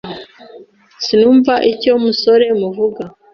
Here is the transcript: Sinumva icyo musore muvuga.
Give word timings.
Sinumva 1.05 1.53
icyo 1.71 1.91
musore 2.03 2.45
muvuga. 2.59 3.03